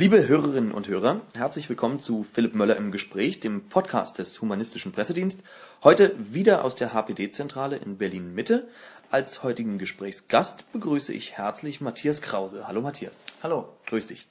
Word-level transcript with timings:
Liebe 0.00 0.26
Hörerinnen 0.26 0.72
und 0.72 0.88
Hörer, 0.88 1.20
herzlich 1.36 1.68
willkommen 1.68 2.00
zu 2.00 2.24
Philipp 2.24 2.54
Möller 2.54 2.78
im 2.78 2.90
Gespräch, 2.90 3.38
dem 3.38 3.68
Podcast 3.68 4.16
des 4.16 4.40
Humanistischen 4.40 4.92
Pressedienst. 4.92 5.42
Heute 5.84 6.14
wieder 6.18 6.64
aus 6.64 6.74
der 6.74 6.94
HPD-Zentrale 6.94 7.76
in 7.76 7.98
Berlin-Mitte. 7.98 8.66
Als 9.10 9.42
heutigen 9.42 9.76
Gesprächsgast 9.76 10.72
begrüße 10.72 11.12
ich 11.12 11.32
herzlich 11.32 11.82
Matthias 11.82 12.22
Krause. 12.22 12.66
Hallo 12.66 12.80
Matthias. 12.80 13.26
Hallo. 13.42 13.68
Grüß 13.88 14.06
dich. 14.06 14.26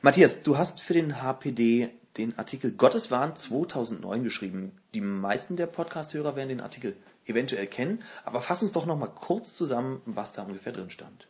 Matthias, 0.00 0.42
du 0.42 0.58
hast 0.58 0.80
für 0.80 0.94
den 0.94 1.22
HPD 1.22 1.90
den 2.16 2.36
Artikel 2.36 2.72
Gotteswahn 2.72 3.36
2009 3.36 4.24
geschrieben. 4.24 4.72
Die 4.92 5.00
meisten 5.00 5.54
der 5.54 5.68
Podcast-Hörer 5.68 6.34
werden 6.34 6.48
den 6.48 6.60
Artikel 6.60 6.96
eventuell 7.26 7.68
kennen, 7.68 8.02
aber 8.24 8.40
fass 8.40 8.64
uns 8.64 8.72
doch 8.72 8.86
noch 8.86 8.98
mal 8.98 9.06
kurz 9.06 9.54
zusammen, 9.56 10.02
was 10.04 10.32
da 10.32 10.42
ungefähr 10.42 10.72
drin 10.72 10.90
stand. 10.90 11.28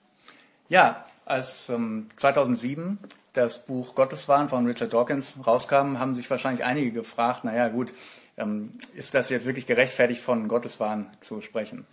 Ja, 0.68 1.04
als 1.24 1.68
ähm, 1.68 2.06
2007 2.16 2.98
das 3.32 3.64
Buch 3.64 3.94
Gotteswahn 3.94 4.48
von 4.48 4.66
Richard 4.66 4.92
Dawkins 4.92 5.38
rauskam, 5.46 5.98
haben 5.98 6.14
sich 6.14 6.30
wahrscheinlich 6.30 6.64
einige 6.64 6.92
gefragt, 6.92 7.44
naja 7.44 7.68
gut, 7.68 7.92
ähm, 8.36 8.72
ist 8.94 9.14
das 9.14 9.30
jetzt 9.30 9.46
wirklich 9.46 9.66
gerechtfertigt 9.66 10.22
von 10.22 10.48
Gotteswahn 10.48 11.10
zu 11.20 11.40
sprechen? 11.40 11.86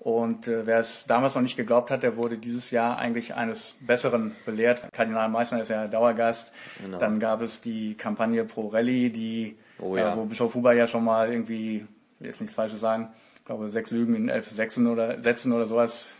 Und 0.00 0.48
äh, 0.48 0.66
wer 0.66 0.80
es 0.80 1.04
damals 1.04 1.34
noch 1.34 1.42
nicht 1.42 1.58
geglaubt 1.58 1.90
hat, 1.90 2.02
der 2.02 2.16
wurde 2.16 2.38
dieses 2.38 2.70
Jahr 2.70 2.98
eigentlich 2.98 3.34
eines 3.34 3.76
Besseren 3.80 4.34
belehrt. 4.46 4.90
Kardinal 4.92 5.28
Meissner 5.28 5.60
ist 5.60 5.68
ja 5.68 5.88
Dauergast. 5.88 6.54
Genau. 6.82 6.96
Dann 6.98 7.20
gab 7.20 7.42
es 7.42 7.60
die 7.60 7.96
Kampagne 7.96 8.46
Pro 8.46 8.68
Rally, 8.68 9.10
die, 9.10 9.58
oh, 9.78 9.98
ja. 9.98 10.14
äh, 10.14 10.16
wo 10.16 10.24
Bischof 10.24 10.54
Huber 10.54 10.72
ja 10.72 10.86
schon 10.86 11.04
mal 11.04 11.30
irgendwie, 11.30 11.86
jetzt 12.18 12.40
nichts 12.40 12.54
Falsches 12.54 12.80
sagen, 12.80 13.10
ich 13.36 13.44
glaube 13.44 13.68
sechs 13.68 13.90
Lügen 13.90 14.14
in 14.14 14.30
elf 14.30 14.48
Sätzen 14.48 14.86
oder 14.86 15.22
Sätzen 15.22 15.52
oder 15.52 15.66
sowas 15.66 16.08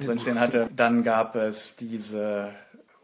drinstehen 0.00 0.40
hatte. 0.40 0.68
Dann 0.74 1.02
gab 1.02 1.36
es 1.36 1.76
diese 1.76 2.50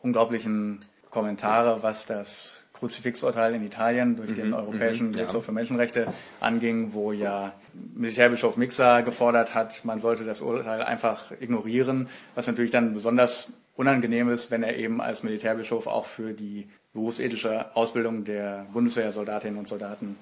unglaublichen 0.03 0.81
Kommentare, 1.11 1.83
was 1.83 2.07
das 2.07 2.63
Kruzifixurteil 2.73 3.55
in 3.55 3.65
Italien 3.65 4.17
durch 4.17 4.31
mhm, 4.31 4.35
den 4.35 4.55
Europäischen 4.55 5.09
mhm, 5.09 5.13
Gerichtshof 5.13 5.45
ja. 5.45 5.47
für 5.47 5.53
Menschenrechte 5.53 6.07
anging, 6.41 6.93
wo 6.93 7.13
ja 7.13 7.53
Militärbischof 7.95 8.57
Mixer 8.57 9.03
gefordert 9.03 9.55
hat, 9.55 9.85
man 9.85 9.99
sollte 9.99 10.25
das 10.25 10.43
Urteil 10.43 10.83
einfach 10.83 11.33
ignorieren, 11.41 12.09
was 12.35 12.47
natürlich 12.47 12.71
dann 12.71 12.93
besonders 12.95 13.53
unangenehm 13.77 14.29
ist, 14.31 14.51
wenn 14.51 14.63
er 14.63 14.77
eben 14.77 15.01
als 15.01 15.23
Militärbischof 15.23 15.87
auch 15.87 16.05
für 16.05 16.33
die 16.33 16.69
berufsethische 16.93 17.75
Ausbildung 17.77 18.25
der 18.25 18.66
Bundeswehrsoldatinnen 18.73 19.59
und 19.59 19.69
Soldaten 19.69 20.16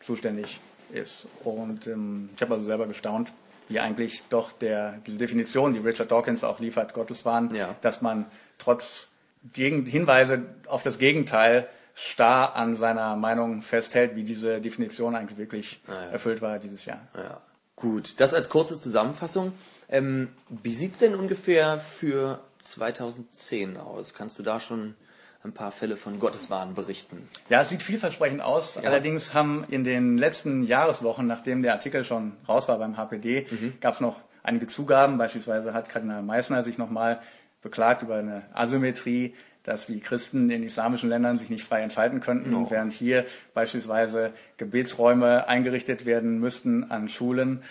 zuständig 0.00 0.60
ist. 0.92 1.28
Und 1.44 1.86
ähm, 1.86 2.30
ich 2.34 2.42
habe 2.42 2.54
also 2.54 2.66
selber 2.66 2.86
gestaunt, 2.86 3.32
wie 3.70 3.80
eigentlich 3.80 4.24
doch 4.28 4.52
der, 4.52 4.98
diese 5.06 5.18
Definition, 5.18 5.72
die 5.72 5.80
Richard 5.80 6.10
Dawkins 6.10 6.44
auch 6.44 6.60
liefert, 6.60 6.92
Gotteswahn, 6.92 7.54
ja. 7.54 7.74
dass 7.80 8.02
man 8.02 8.26
trotz 8.58 9.10
Gegen 9.54 9.86
Hinweise 9.86 10.44
auf 10.66 10.82
das 10.82 10.98
Gegenteil 10.98 11.66
starr 11.94 12.56
an 12.56 12.76
seiner 12.76 13.16
Meinung 13.16 13.62
festhält, 13.62 14.14
wie 14.14 14.22
diese 14.22 14.60
Definition 14.60 15.16
eigentlich 15.16 15.38
wirklich 15.38 15.80
ah, 15.86 15.92
ja. 15.92 16.10
erfüllt 16.10 16.42
war 16.42 16.58
dieses 16.58 16.84
Jahr. 16.84 17.00
Ja. 17.16 17.40
Gut, 17.74 18.20
das 18.20 18.34
als 18.34 18.50
kurze 18.50 18.78
Zusammenfassung. 18.78 19.52
Ähm, 19.88 20.28
wie 20.50 20.74
sieht's 20.74 20.98
denn 20.98 21.14
ungefähr 21.14 21.78
für 21.78 22.40
2010 22.58 23.78
aus? 23.78 24.12
Kannst 24.12 24.38
du 24.38 24.42
da 24.42 24.60
schon 24.60 24.94
ein 25.42 25.52
paar 25.52 25.72
Fälle 25.72 25.96
von 25.96 26.18
Gotteswahn 26.18 26.74
berichten? 26.74 27.28
Ja, 27.48 27.62
es 27.62 27.70
sieht 27.70 27.82
vielversprechend 27.82 28.42
aus. 28.42 28.74
Ja. 28.74 28.82
Allerdings 28.82 29.32
haben 29.34 29.64
in 29.68 29.84
den 29.84 30.18
letzten 30.18 30.64
Jahreswochen, 30.64 31.26
nachdem 31.26 31.62
der 31.62 31.72
Artikel 31.72 32.04
schon 32.04 32.32
raus 32.48 32.68
war 32.68 32.78
beim 32.78 32.96
HPD, 32.96 33.46
mhm. 33.50 33.74
gab 33.80 33.94
es 33.94 34.00
noch 34.00 34.20
einige 34.42 34.66
Zugaben. 34.66 35.18
Beispielsweise 35.18 35.72
hat 35.72 35.88
Kardinal 35.88 36.22
Meissner 36.22 36.62
sich 36.62 36.78
nochmal 36.78 37.20
beklagt 37.62 38.02
über 38.02 38.16
eine 38.16 38.42
Asymmetrie 38.52 39.34
dass 39.62 39.86
die 39.86 40.00
Christen 40.00 40.50
in 40.50 40.62
islamischen 40.62 41.08
Ländern 41.08 41.38
sich 41.38 41.50
nicht 41.50 41.64
frei 41.64 41.82
entfalten 41.82 42.20
könnten, 42.20 42.50
no. 42.50 42.70
während 42.70 42.92
hier 42.92 43.26
beispielsweise 43.54 44.32
Gebetsräume 44.56 45.48
eingerichtet 45.48 46.06
werden 46.06 46.38
müssten 46.38 46.90
an 46.90 47.08
Schulen. 47.08 47.62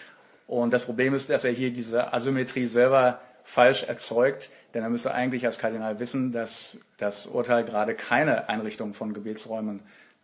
Und 0.45 0.71
das 0.73 0.85
Problem 0.85 1.13
ist, 1.13 1.29
dass 1.29 1.45
er 1.45 1.51
hier 1.51 1.71
diese 1.71 2.13
Asymmetrie 2.13 2.67
selber 2.67 3.21
falsch 3.49 3.83
erzeugt, 3.83 4.49
denn 4.75 4.83
er 4.83 4.89
müsste 4.89 5.11
eigentlich 5.11 5.45
als 5.45 5.57
Kardinal 5.57 5.99
wissen, 5.99 6.31
dass 6.31 6.77
das 6.97 7.25
Urteil 7.25 7.63
gerade 7.63 7.95
keine 7.95 8.47
Einrichtung 8.47 8.93
von 8.93 9.11
Gebetsräumen 9.11 9.79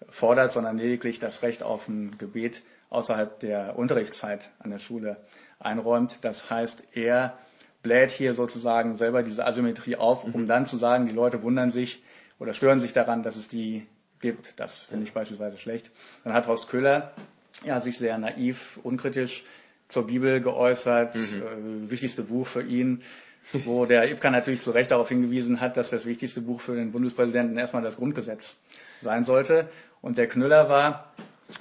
fordert, 0.10 0.52
sondern 0.52 0.78
lediglich 0.78 1.18
das 1.18 1.42
Recht 1.42 1.64
auf 1.64 1.88
ein 1.88 2.20
Gebet 2.20 2.62
außerhalb 2.92 3.40
der 3.40 3.80
Unterrichtszeit 3.80 4.52
an 4.60 4.70
der 4.70 4.78
Schule 4.78 5.18
einräumt. 5.60 6.20
Das 6.22 6.52
heißt, 6.52 6.84
er 6.94 7.34
bläht 7.82 8.12
hier 8.12 8.36
sozusagen 8.36 8.96
selber 8.96 9.24
diese 9.24 9.44
Asymmetrie 9.46 9.96
auf, 9.96 10.24
um 10.24 10.42
mhm. 10.42 10.46
dann 10.46 10.68
zu 10.68 10.78
sagen, 10.78 11.08
die 11.08 11.14
Leute 11.14 11.42
wundern 11.42 11.72
sich 11.72 12.04
oder 12.38 12.54
stören 12.54 12.80
sich 12.80 12.94
daran, 12.94 13.24
dass 13.24 13.38
es 13.38 13.48
die 13.48 13.88
gibt. 14.20 14.60
Das 14.60 14.82
finde 14.82 15.06
ich 15.06 15.14
beispielsweise 15.14 15.58
schlecht. 15.58 15.90
Dann 16.24 16.34
hat 16.34 16.48
Horst 16.48 16.68
Köhler 16.68 17.14
ja, 17.64 17.80
sich 17.80 17.98
sehr 17.98 18.20
naiv, 18.20 18.80
unkritisch 18.84 19.44
zur 19.88 20.08
Bibel 20.08 20.42
geäußert, 20.42 21.16
mhm. 21.16 21.88
äh, 21.88 21.92
wichtigste 21.92 22.24
Buch 22.24 22.48
für 22.48 22.64
ihn, 22.64 23.02
wo 23.54 23.86
der 23.86 24.10
Ipka 24.10 24.30
natürlich 24.30 24.62
zu 24.62 24.72
Recht 24.72 24.92
darauf 24.92 25.10
hingewiesen 25.10 25.62
hat, 25.62 25.78
dass 25.78 25.90
das 25.90 26.06
wichtigste 26.06 26.42
Buch 26.42 26.62
für 26.62 26.76
den 26.76 26.92
Bundespräsidenten 26.92 27.58
erstmal 27.58 27.84
das 27.84 27.98
Grundgesetz 27.98 28.58
sein 29.02 29.24
sollte. 29.24 29.70
Und 30.02 30.18
der 30.18 30.28
Knüller 30.28 30.70
war, 30.70 31.12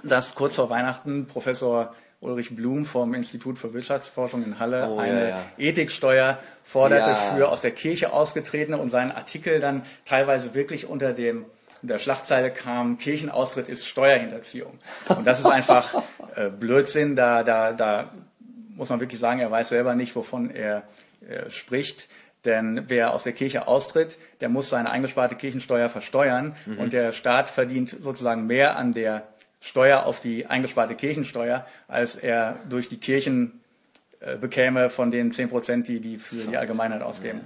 dass 0.02 0.34
kurz 0.34 0.56
vor 0.56 0.70
Weihnachten 0.70 1.26
Professor 1.26 1.94
Ulrich 2.20 2.56
Blum 2.56 2.86
vom 2.86 3.12
Institut 3.12 3.58
für 3.58 3.74
Wirtschaftsforschung 3.74 4.44
in 4.44 4.58
Halle 4.58 4.88
oh, 4.88 4.98
eine 4.98 5.22
ja, 5.22 5.28
ja. 5.28 5.42
Ethiksteuer 5.58 6.38
forderte 6.62 7.10
ja. 7.10 7.16
für 7.16 7.48
aus 7.50 7.60
der 7.60 7.72
Kirche 7.72 8.12
ausgetretene 8.12 8.78
und 8.78 8.88
seinen 8.88 9.12
Artikel 9.12 9.60
dann 9.60 9.82
teilweise 10.06 10.54
wirklich 10.54 10.86
unter 10.86 11.12
dem 11.12 11.44
der 11.86 11.98
Schlagzeile 11.98 12.50
kam, 12.50 12.98
Kirchenaustritt 12.98 13.68
ist 13.68 13.86
Steuerhinterziehung. 13.86 14.78
Und 15.08 15.26
das 15.26 15.40
ist 15.40 15.46
einfach 15.46 16.02
äh, 16.34 16.50
Blödsinn. 16.50 17.16
Da, 17.16 17.42
da, 17.42 17.72
da 17.72 18.10
muss 18.76 18.88
man 18.88 19.00
wirklich 19.00 19.20
sagen, 19.20 19.40
er 19.40 19.50
weiß 19.50 19.68
selber 19.68 19.94
nicht, 19.94 20.16
wovon 20.16 20.50
er 20.50 20.82
äh, 21.28 21.50
spricht. 21.50 22.08
Denn 22.44 22.84
wer 22.88 23.12
aus 23.12 23.22
der 23.22 23.32
Kirche 23.32 23.66
austritt, 23.68 24.18
der 24.40 24.48
muss 24.48 24.68
seine 24.68 24.90
eingesparte 24.90 25.34
Kirchensteuer 25.34 25.88
versteuern. 25.88 26.54
Mhm. 26.66 26.78
Und 26.78 26.92
der 26.92 27.12
Staat 27.12 27.48
verdient 27.48 27.90
sozusagen 27.90 28.46
mehr 28.46 28.76
an 28.76 28.92
der 28.92 29.26
Steuer 29.60 30.04
auf 30.04 30.20
die 30.20 30.46
eingesparte 30.46 30.94
Kirchensteuer, 30.94 31.64
als 31.88 32.16
er 32.16 32.58
durch 32.68 32.90
die 32.90 32.98
Kirchen 32.98 33.63
bekäme 34.40 34.90
von 34.90 35.10
den 35.10 35.32
10 35.32 35.48
Prozent, 35.48 35.88
die 35.88 36.00
die 36.00 36.18
für 36.18 36.36
die 36.36 36.56
Allgemeinheit 36.56 37.02
ausgeben. 37.02 37.40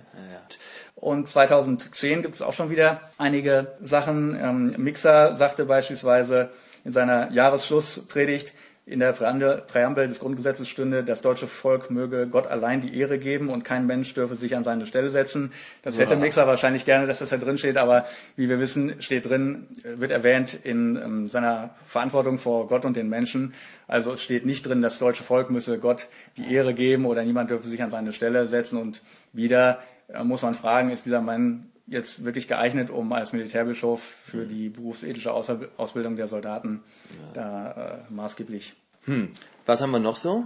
Und 0.95 1.29
2010 1.29 2.23
gibt 2.23 2.35
es 2.35 2.43
auch 2.43 2.53
schon 2.55 2.71
wieder 2.71 3.01
einige 3.19 3.77
Sachen. 3.81 4.37
Ähm, 4.41 4.75
Mixer 4.79 5.37
sagte 5.37 5.65
beispielsweise 5.65 6.51
in 6.85 6.93
seiner 6.93 7.31
Jahresschlusspredigt, 7.31 8.55
in 8.89 9.01
der 9.01 9.13
Präambel 9.13 10.09
des 10.09 10.19
Grundgesetzes 10.19 10.67
stünde, 10.67 11.05
das 11.05 11.21
deutsche 11.21 11.47
Volk 11.47 11.91
möge 11.91 12.27
Gott 12.27 12.47
allein 12.47 12.81
die 12.81 12.99
Ehre 12.99 13.19
geben 13.19 13.51
und 13.51 13.63
kein 13.63 13.87
Mensch 13.87 14.15
dürfe 14.15 14.35
sich 14.35 14.57
an 14.57 14.65
seine 14.65 14.87
Stelle 14.87 15.11
setzen. 15.11 15.53
Das 15.83 15.99
hätte 15.99 16.17
Mixer 16.17 16.47
wahrscheinlich 16.47 16.87
gerne, 16.87 17.07
dass 17.07 17.19
das 17.19 17.29
da 17.29 17.37
drin 17.37 17.59
steht, 17.59 17.77
aber 17.77 18.07
wie 18.37 18.49
wir 18.49 18.59
wissen, 18.59 19.03
steht 19.03 19.29
drin, 19.29 19.67
wird 19.85 20.11
erwähnt 20.11 20.55
in 20.55 20.97
ähm, 20.97 21.27
seiner 21.27 21.75
Verantwortung 21.85 22.39
vor 22.39 22.67
Gott 22.67 22.87
und 22.87 22.97
den 22.97 23.11
Menschen. 23.11 23.53
Also 23.87 24.13
es 24.13 24.23
steht 24.23 24.47
nicht 24.47 24.67
drin, 24.67 24.81
das 24.81 24.99
deutsche 24.99 25.23
Volk 25.23 25.51
müsse 25.51 25.79
Gott 25.79 26.09
die 26.39 26.51
Ehre 26.53 26.73
geben 26.73 27.05
oder 27.05 27.23
niemand 27.25 27.51
dürfe 27.51 27.69
sich 27.69 27.83
an 27.83 27.91
seine 27.91 28.15
Stelle 28.15 28.49
setzen. 28.49 28.79
Und 28.79 29.03
wieder 29.35 29.81
äh, 30.09 30.25
muss 30.25 30.43
man 30.43 30.55
fragen, 30.55 30.91
ist 30.91 31.05
dieser 31.05 31.21
Mann 31.21 31.71
jetzt 31.89 32.25
wirklich 32.25 32.49
geeignet, 32.49 32.91
um 32.91 33.13
als 33.13 33.33
Militärbischof 33.33 34.03
für 34.03 34.45
die 34.47 34.69
berufsethische 34.69 35.33
Ausbildung 35.33 36.17
der 36.17 36.29
Soldaten 36.29 36.83
ja. 37.11 37.33
da 37.35 37.71
äh, 37.71 38.13
maßgeblich. 38.13 38.75
Hm. 39.05 39.31
Was 39.67 39.81
haben 39.81 39.91
wir 39.91 39.99
noch 39.99 40.17
so? 40.17 40.45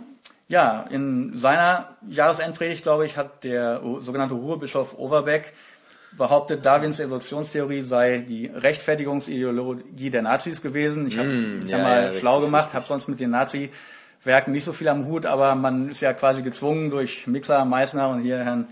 Ja, 0.49 0.83
in 0.91 1.37
seiner 1.37 1.97
Jahresendpredigt, 2.09 2.83
glaube 2.83 3.07
ich, 3.07 3.17
hat 3.17 3.45
der 3.45 3.81
sogenannte 4.01 4.35
Ruhrbischof 4.35 4.99
Overbeck 4.99 5.53
behauptet, 6.17 6.65
Darwins 6.65 7.01
Evolutionstheorie 7.01 7.83
sei 7.83 8.19
die 8.19 8.47
Rechtfertigungsideologie 8.47 10.11
der 10.11 10.23
Nazis 10.23 10.61
gewesen. 10.61 11.07
Ich 11.07 11.19
habe 11.19 11.29
mm, 11.29 11.67
ja, 11.67 11.79
mal 11.79 12.03
ja, 12.05 12.13
schlau 12.13 12.41
gemacht, 12.41 12.75
habe 12.75 12.85
sonst 12.85 13.09
mit 13.09 13.19
den 13.19 13.31
Nazi-Werken 13.31 14.53
nicht 14.53 14.65
so 14.65 14.73
viel 14.73 14.89
am 14.89 15.07
Hut, 15.07 15.27
aber 15.27 15.55
man 15.55 15.89
ist 15.89 16.01
ja 16.01 16.13
quasi 16.13 16.43
gezwungen 16.43 16.91
durch 16.91 17.27
Mixer, 17.27 17.65
Meissner 17.65 18.11
und 18.11 18.23
hier 18.23 18.39
Herrn 18.39 18.69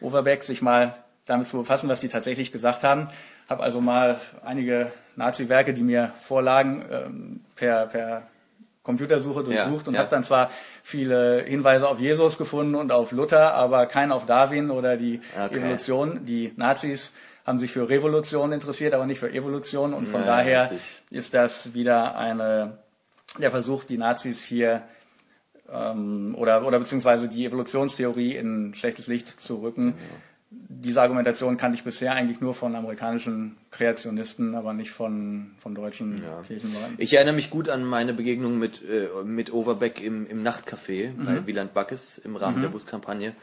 Overbeck 0.00 0.42
sich 0.42 0.60
mal 0.60 1.01
damit 1.26 1.48
zu 1.48 1.56
befassen, 1.56 1.88
was 1.88 2.00
die 2.00 2.08
tatsächlich 2.08 2.52
gesagt 2.52 2.82
haben. 2.82 3.08
Habe 3.48 3.62
also 3.62 3.80
mal 3.80 4.20
einige 4.44 4.90
Nazi-Werke, 5.16 5.74
die 5.74 5.82
mir 5.82 6.12
vorlagen, 6.20 6.84
ähm, 6.90 7.40
per, 7.54 7.86
per 7.86 8.22
Computersuche 8.82 9.44
durchsucht 9.44 9.82
ja, 9.82 9.88
und 9.88 9.94
ja. 9.94 10.00
habe 10.00 10.10
dann 10.10 10.24
zwar 10.24 10.50
viele 10.82 11.42
Hinweise 11.42 11.88
auf 11.88 12.00
Jesus 12.00 12.38
gefunden 12.38 12.74
und 12.74 12.90
auf 12.90 13.12
Luther, 13.12 13.54
aber 13.54 13.86
keinen 13.86 14.10
auf 14.10 14.26
Darwin 14.26 14.70
oder 14.70 14.96
die 14.96 15.20
okay. 15.36 15.58
Evolution. 15.58 16.24
Die 16.24 16.52
Nazis 16.56 17.12
haben 17.46 17.58
sich 17.58 17.70
für 17.70 17.88
Revolution 17.88 18.52
interessiert, 18.52 18.94
aber 18.94 19.06
nicht 19.06 19.20
für 19.20 19.30
Evolution 19.32 19.94
und 19.94 20.08
von 20.08 20.20
ja, 20.20 20.26
daher 20.26 20.62
richtig. 20.64 21.02
ist 21.10 21.34
das 21.34 21.74
wieder 21.74 22.16
eine 22.16 22.78
der 23.38 23.50
Versuch, 23.50 23.84
die 23.84 23.98
Nazis 23.98 24.42
hier 24.42 24.82
ähm, 25.72 26.34
oder 26.36 26.66
oder 26.66 26.78
beziehungsweise 26.78 27.28
die 27.28 27.46
Evolutionstheorie 27.46 28.36
in 28.36 28.74
schlechtes 28.74 29.06
Licht 29.06 29.28
zu 29.28 29.56
rücken. 29.62 29.94
Genau 29.96 30.20
diese 30.82 31.00
Argumentation 31.00 31.56
kannte 31.56 31.76
ich 31.76 31.84
bisher 31.84 32.12
eigentlich 32.12 32.40
nur 32.40 32.54
von 32.54 32.74
amerikanischen 32.74 33.56
Kreationisten, 33.70 34.54
aber 34.54 34.72
nicht 34.72 34.90
von, 34.90 35.52
von 35.58 35.74
deutschen 35.74 36.22
ja. 36.22 36.42
Kirchenleuten. 36.46 36.94
Ich 36.98 37.14
erinnere 37.14 37.34
mich 37.34 37.50
gut 37.50 37.68
an 37.68 37.84
meine 37.84 38.12
Begegnung 38.12 38.58
mit, 38.58 38.82
äh, 38.82 39.08
mit 39.24 39.52
Overbeck 39.52 40.02
im, 40.02 40.26
im 40.26 40.42
Nachtcafé 40.42 41.10
mhm. 41.10 41.24
bei 41.24 41.46
Wieland 41.46 41.74
Backes 41.74 42.18
im 42.18 42.36
Rahmen 42.36 42.58
mhm. 42.58 42.62
der 42.62 42.68
Buskampagne. 42.68 43.34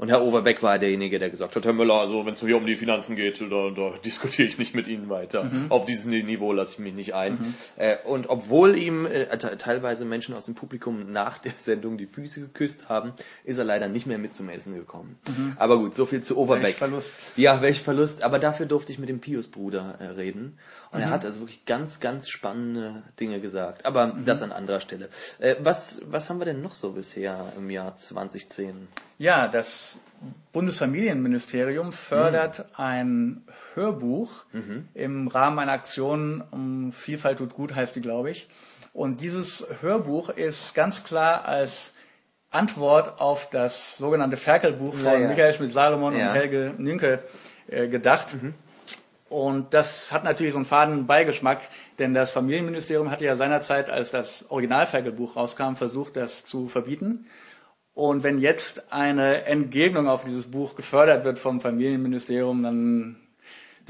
Und 0.00 0.08
Herr 0.08 0.22
Overbeck 0.22 0.62
war 0.62 0.78
derjenige, 0.78 1.18
der 1.18 1.28
gesagt 1.28 1.56
hat, 1.56 1.66
Herr 1.66 1.74
Müller, 1.74 2.00
also 2.00 2.24
wenn 2.24 2.32
es 2.32 2.40
hier 2.40 2.56
um 2.56 2.64
die 2.64 2.76
Finanzen 2.76 3.16
geht, 3.16 3.38
da, 3.38 3.68
da 3.68 3.92
diskutiere 4.02 4.48
ich 4.48 4.56
nicht 4.56 4.74
mit 4.74 4.88
Ihnen 4.88 5.10
weiter. 5.10 5.44
Mhm. 5.44 5.66
Auf 5.68 5.84
dieses 5.84 6.06
Niveau 6.06 6.54
lasse 6.54 6.72
ich 6.72 6.78
mich 6.78 6.94
nicht 6.94 7.14
ein. 7.14 7.34
Mhm. 7.34 7.54
Äh, 7.76 7.96
und 8.06 8.30
obwohl 8.30 8.78
ihm 8.78 9.04
äh, 9.04 9.26
teilweise 9.36 10.06
Menschen 10.06 10.34
aus 10.34 10.46
dem 10.46 10.54
Publikum 10.54 11.12
nach 11.12 11.36
der 11.36 11.52
Sendung 11.54 11.98
die 11.98 12.06
Füße 12.06 12.40
geküsst 12.40 12.88
haben, 12.88 13.12
ist 13.44 13.58
er 13.58 13.64
leider 13.64 13.88
nicht 13.88 14.06
mehr 14.06 14.16
mit 14.16 14.34
zum 14.34 14.48
Essen 14.48 14.74
gekommen. 14.74 15.18
Mhm. 15.28 15.56
Aber 15.58 15.76
gut, 15.76 15.94
so 15.94 16.06
viel 16.06 16.22
zu 16.22 16.38
Overbeck. 16.38 16.49
Welch 16.50 16.76
Verlust. 16.76 17.12
Ja, 17.36 17.62
welch 17.62 17.82
Verlust. 17.82 18.22
Aber 18.22 18.38
dafür 18.38 18.66
durfte 18.66 18.92
ich 18.92 18.98
mit 18.98 19.08
dem 19.08 19.20
Pius-Bruder 19.20 19.96
äh, 20.00 20.04
reden. 20.06 20.58
Und 20.90 21.00
er 21.00 21.08
mhm. 21.08 21.10
hat 21.10 21.24
also 21.24 21.40
wirklich 21.40 21.64
ganz, 21.64 22.00
ganz 22.00 22.28
spannende 22.28 23.02
Dinge 23.18 23.40
gesagt. 23.40 23.86
Aber 23.86 24.08
mhm. 24.08 24.24
das 24.24 24.42
an 24.42 24.52
anderer 24.52 24.80
Stelle. 24.80 25.08
Äh, 25.38 25.56
was, 25.60 26.02
was 26.06 26.28
haben 26.28 26.38
wir 26.38 26.46
denn 26.46 26.62
noch 26.62 26.74
so 26.74 26.92
bisher 26.92 27.52
im 27.56 27.70
Jahr 27.70 27.94
2010? 27.96 28.88
Ja, 29.18 29.48
das 29.48 29.98
Bundesfamilienministerium 30.52 31.92
fördert 31.92 32.58
mhm. 32.58 32.64
ein 32.76 33.44
Hörbuch 33.74 34.44
mhm. 34.52 34.88
im 34.94 35.28
Rahmen 35.28 35.58
einer 35.58 35.72
Aktion 35.72 36.42
um 36.50 36.92
Vielfalt 36.92 37.38
tut 37.38 37.54
gut, 37.54 37.74
heißt 37.74 37.96
die, 37.96 38.02
glaube 38.02 38.30
ich. 38.30 38.48
Und 38.92 39.20
dieses 39.20 39.66
Hörbuch 39.80 40.30
ist 40.30 40.74
ganz 40.74 41.04
klar 41.04 41.44
als 41.44 41.92
Antwort 42.50 43.20
auf 43.20 43.48
das 43.50 43.96
sogenannte 43.96 44.36
Ferkelbuch 44.36 44.94
von 44.94 45.04
ja, 45.04 45.18
ja. 45.18 45.28
Michael 45.28 45.54
Schmidt-Salomon 45.54 46.16
ja. 46.16 46.28
und 46.28 46.34
Helge 46.34 46.74
Nünke 46.78 47.22
äh, 47.68 47.88
gedacht. 47.88 48.34
Mhm. 48.42 48.54
Und 49.28 49.74
das 49.74 50.12
hat 50.12 50.24
natürlich 50.24 50.52
so 50.52 50.58
einen 50.58 50.66
faden 50.66 51.06
Beigeschmack, 51.06 51.60
denn 52.00 52.14
das 52.14 52.32
Familienministerium 52.32 53.12
hatte 53.12 53.24
ja 53.24 53.36
seinerzeit, 53.36 53.88
als 53.88 54.10
das 54.10 54.50
Originalferkelbuch 54.50 55.36
rauskam, 55.36 55.74
versucht, 55.74 56.16
das 56.16 56.44
zu 56.44 56.66
verbieten. 56.66 57.26
Und 57.94 58.24
wenn 58.24 58.38
jetzt 58.38 58.92
eine 58.92 59.44
Entgegnung 59.44 60.08
auf 60.08 60.24
dieses 60.24 60.50
Buch 60.50 60.74
gefördert 60.74 61.24
wird 61.24 61.38
vom 61.38 61.60
Familienministerium, 61.60 62.62
dann 62.62 63.16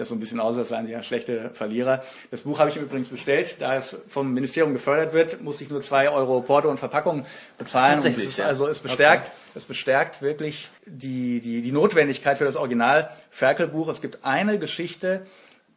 das 0.00 0.08
so 0.08 0.14
ein 0.14 0.20
bisschen 0.20 0.40
aus, 0.40 0.58
als 0.58 0.70
seien 0.70 0.86
sie 0.86 0.92
ja 0.92 1.02
schlechte 1.02 1.50
Verlierer. 1.50 2.02
Das 2.30 2.42
Buch 2.42 2.58
habe 2.58 2.70
ich 2.70 2.76
übrigens 2.76 3.08
bestellt. 3.08 3.56
Da 3.60 3.76
es 3.76 3.96
vom 4.08 4.32
Ministerium 4.32 4.72
gefördert 4.72 5.12
wird, 5.12 5.42
musste 5.42 5.64
ich 5.64 5.70
nur 5.70 5.82
zwei 5.82 6.10
Euro 6.10 6.40
Porto 6.40 6.68
und 6.68 6.78
Verpackung 6.78 7.26
bezahlen. 7.58 7.94
Tatsächlich, 7.94 8.24
es 8.24 8.30
ist, 8.32 8.38
ja. 8.38 8.46
also 8.46 8.66
es 8.66 8.80
bestärkt, 8.80 9.28
okay. 9.28 9.36
es 9.54 9.64
bestärkt 9.64 10.22
wirklich 10.22 10.70
die, 10.86 11.40
die, 11.40 11.62
die 11.62 11.72
Notwendigkeit 11.72 12.38
für 12.38 12.44
das 12.44 12.56
Original 12.56 13.10
Ferkelbuch. 13.30 13.88
Es 13.88 14.00
gibt 14.00 14.24
eine 14.24 14.58
Geschichte, 14.58 15.26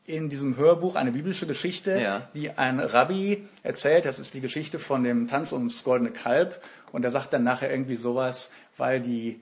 in 0.05 0.29
diesem 0.29 0.57
Hörbuch 0.57 0.95
eine 0.95 1.11
biblische 1.11 1.47
Geschichte, 1.47 1.97
ja. 1.99 2.27
die 2.33 2.51
ein 2.51 2.79
Rabbi 2.79 3.47
erzählt. 3.63 4.05
Das 4.05 4.19
ist 4.19 4.33
die 4.33 4.41
Geschichte 4.41 4.79
von 4.79 5.03
dem 5.03 5.27
Tanz 5.27 5.53
ums 5.53 5.83
goldene 5.83 6.11
Kalb. 6.11 6.61
Und 6.91 7.05
er 7.05 7.11
sagt 7.11 7.33
dann 7.33 7.43
nachher 7.43 7.71
irgendwie 7.71 7.95
sowas, 7.95 8.51
weil 8.77 8.99
die, 8.99 9.39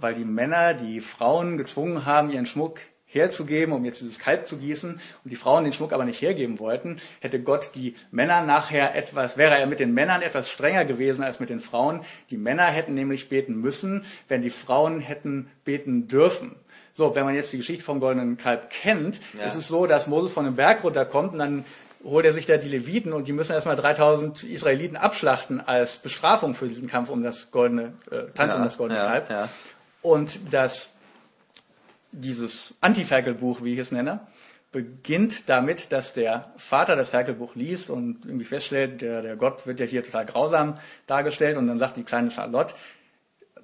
weil 0.00 0.14
die 0.14 0.24
Männer 0.24 0.74
die 0.74 1.00
Frauen 1.00 1.58
gezwungen 1.58 2.06
haben, 2.06 2.30
ihren 2.30 2.46
Schmuck 2.46 2.80
herzugeben, 3.12 3.72
um 3.72 3.84
jetzt 3.84 4.00
dieses 4.00 4.18
Kalb 4.18 4.46
zu 4.46 4.56
gießen, 4.56 4.92
und 4.92 5.30
die 5.30 5.36
Frauen 5.36 5.64
den 5.64 5.72
Schmuck 5.72 5.92
aber 5.92 6.04
nicht 6.04 6.20
hergeben 6.20 6.58
wollten, 6.58 6.98
hätte 7.20 7.40
Gott 7.40 7.70
die 7.74 7.94
Männer 8.10 8.42
nachher 8.42 8.94
etwas, 8.94 9.36
wäre 9.36 9.58
er 9.58 9.66
mit 9.66 9.80
den 9.80 9.94
Männern 9.94 10.22
etwas 10.22 10.50
strenger 10.50 10.84
gewesen 10.84 11.22
als 11.22 11.40
mit 11.40 11.50
den 11.50 11.60
Frauen. 11.60 12.00
Die 12.30 12.36
Männer 12.36 12.66
hätten 12.66 12.94
nämlich 12.94 13.28
beten 13.28 13.56
müssen, 13.60 14.04
wenn 14.28 14.42
die 14.42 14.50
Frauen 14.50 15.00
hätten 15.00 15.50
beten 15.64 16.08
dürfen. 16.08 16.56
So, 16.94 17.14
wenn 17.14 17.24
man 17.24 17.34
jetzt 17.34 17.52
die 17.52 17.56
Geschichte 17.56 17.84
vom 17.84 18.00
goldenen 18.00 18.36
Kalb 18.36 18.68
kennt, 18.68 19.20
ja. 19.38 19.46
ist 19.46 19.54
es 19.54 19.68
so, 19.68 19.86
dass 19.86 20.06
Moses 20.06 20.32
von 20.32 20.44
dem 20.44 20.56
Berg 20.56 20.84
runterkommt 20.84 21.32
und 21.32 21.38
dann 21.38 21.64
holt 22.04 22.26
er 22.26 22.32
sich 22.32 22.46
da 22.46 22.56
die 22.56 22.68
Leviten 22.68 23.12
und 23.12 23.28
die 23.28 23.32
müssen 23.32 23.52
erstmal 23.52 23.76
3000 23.76 24.42
Israeliten 24.44 24.96
abschlachten 24.96 25.60
als 25.60 25.98
Bestrafung 25.98 26.54
für 26.54 26.68
diesen 26.68 26.88
Kampf 26.88 27.10
um 27.10 27.22
das 27.22 27.50
goldene, 27.50 27.92
äh, 28.10 28.30
Tanz 28.34 28.52
ja, 28.52 28.58
um 28.58 28.64
das 28.64 28.76
goldene 28.76 29.00
ja, 29.00 29.20
Kalb. 29.20 29.48
Und 30.02 30.52
das, 30.52 30.94
dieses 32.12 32.76
Anti-Ferkelbuch, 32.80 33.62
wie 33.62 33.72
ich 33.72 33.78
es 33.78 33.90
nenne, 33.90 34.20
beginnt 34.70 35.48
damit, 35.48 35.92
dass 35.92 36.12
der 36.12 36.52
Vater 36.56 36.96
das 36.96 37.10
Ferkelbuch 37.10 37.54
liest 37.54 37.90
und 37.90 38.24
irgendwie 38.24 38.44
feststellt, 38.44 39.02
der, 39.02 39.22
der 39.22 39.36
Gott 39.36 39.66
wird 39.66 39.80
ja 39.80 39.86
hier 39.86 40.02
total 40.02 40.24
grausam 40.24 40.78
dargestellt 41.06 41.56
und 41.56 41.66
dann 41.66 41.78
sagt 41.78 41.96
die 41.96 42.04
kleine 42.04 42.30
Charlotte, 42.30 42.74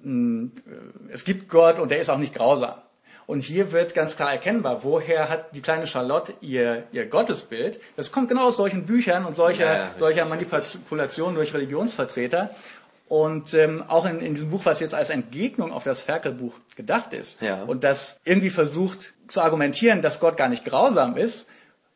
hm, 0.03 0.53
es 1.09 1.25
gibt 1.25 1.49
Gott 1.49 1.79
und 1.79 1.91
der 1.91 2.01
ist 2.01 2.11
auch 2.11 2.19
nicht 2.19 2.35
grausam. 2.35 2.75
Und 3.27 3.41
hier 3.41 3.73
wird 3.73 3.95
ganz 3.95 4.17
klar 4.17 4.33
erkennbar, 4.33 4.85
woher 4.85 5.29
hat 5.29 5.55
die 5.55 5.61
kleine 5.61 5.87
Charlotte 5.87 6.33
ihr, 6.41 6.85
ihr 6.93 7.05
Gottesbild. 7.05 7.79
Das 7.95 8.11
kommt 8.11 8.31
genau 8.31 8.49
aus 8.49 8.57
solchen 8.57 8.87
Büchern 8.87 9.27
und 9.27 9.37
solcher, 9.37 9.67
ja, 9.67 9.77
ja, 9.77 9.95
solcher 9.99 10.25
Manipulationen 10.25 11.35
durch 11.35 11.53
Religionsvertreter. 11.53 12.51
Und 13.09 13.55
ähm, 13.55 13.83
auch 13.89 14.05
in, 14.05 14.21
in 14.21 14.35
diesem 14.35 14.51
Buch, 14.51 14.65
was 14.65 14.81
jetzt 14.81 14.95
als 14.95 15.09
Entgegnung 15.09 15.73
auf 15.73 15.83
das 15.83 16.03
Ferkelbuch 16.03 16.55
gedacht 16.77 17.15
ist 17.15 17.41
ja. 17.41 17.63
und 17.63 17.83
das 17.83 18.21
irgendwie 18.25 18.51
versucht 18.51 19.15
zu 19.29 19.41
argumentieren, 19.41 20.03
dass 20.03 20.21
Gott 20.21 20.37
gar 20.37 20.49
nicht 20.49 20.65
grausam 20.65 21.17
ist, 21.17 21.47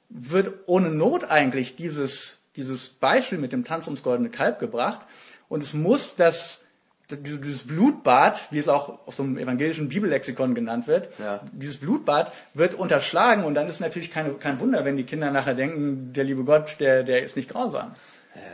wird 0.09 0.55
ohne 0.67 0.91
Not 0.91 1.25
eigentlich 1.25 1.77
dieses, 1.77 2.39
dieses 2.57 2.91
Beispiel 2.91 3.39
mit 3.39 3.53
dem 3.53 3.65
Tanz 3.65 3.87
ums 3.87 4.03
goldene 4.03 4.31
Kalb 4.31 4.59
gebracht. 4.59 5.07
Und 5.49 5.63
es 5.63 5.75
muss 5.75 6.17
das 6.17 6.63
dieses 7.11 7.67
Blutbad, 7.67 8.47
wie 8.51 8.59
es 8.59 8.69
auch 8.69 9.07
auf 9.07 9.15
so 9.15 9.23
einem 9.23 9.37
evangelischen 9.37 9.89
Bibellexikon 9.89 10.55
genannt 10.55 10.87
wird, 10.87 11.11
ja. 11.19 11.41
dieses 11.53 11.79
Blutbad 11.79 12.33
wird 12.55 12.75
unterschlagen 12.75 13.45
und 13.45 13.55
dann 13.55 13.69
ist 13.69 13.81
natürlich 13.81 14.11
keine, 14.11 14.33
kein 14.35 14.61
Wunder, 14.61 14.87
wenn 14.87 14.97
die 14.97 15.05
Kinder 15.05 15.31
nachher 15.31 15.55
denken, 15.55 16.13
der 16.15 16.25
liebe 16.25 16.45
Gott, 16.45 16.77
der, 16.81 17.03
der 17.03 17.23
ist 17.23 17.37
nicht 17.37 17.51
grausam. 17.51 17.93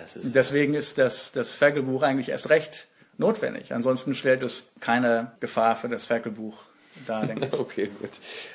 Ist 0.03 0.35
Deswegen 0.35 0.75
ist 0.75 0.99
das, 0.99 1.33
das 1.33 1.55
Ferkelbuch 1.55 2.03
eigentlich 2.03 2.31
erst 2.31 2.51
recht 2.51 2.87
notwendig. 3.17 3.73
Ansonsten 3.73 4.15
stellt 4.15 4.43
es 4.43 4.71
keine 4.81 5.33
Gefahr 5.41 5.77
für 5.77 5.89
das 5.89 6.07
Ferkelbuch 6.07 6.57
dar, 7.07 7.27
denke 7.29 7.47
ich. 7.47 7.53
okay, 7.53 7.91
gut. 8.01 8.11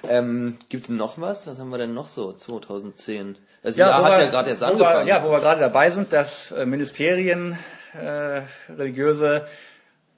Ähm, 0.07 0.57
Gibt 0.69 0.83
es 0.83 0.89
noch 0.89 1.19
was? 1.19 1.47
Was 1.47 1.59
haben 1.59 1.69
wir 1.69 1.77
denn 1.77 1.93
noch 1.93 2.07
so 2.07 2.33
2010? 2.33 3.37
Das 3.61 3.77
ja, 3.77 3.89
Jahr 3.89 4.03
hat 4.03 4.17
wir, 4.17 4.25
ja 4.25 4.31
gerade 4.31 4.49
erst 4.49 4.63
angefangen. 4.63 5.05
Wir, 5.05 5.15
ja, 5.15 5.23
wo 5.23 5.31
wir 5.31 5.39
gerade 5.39 5.61
dabei 5.61 5.91
sind, 5.91 6.11
dass 6.11 6.51
äh, 6.51 6.65
Ministerien, 6.65 7.57
äh, 7.93 8.41
religiöse 8.69 9.47